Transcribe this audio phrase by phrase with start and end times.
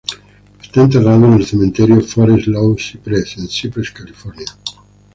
[0.59, 4.47] Está enterrado en el cementerio "Forest Lawn Cypress" en Cypress, California.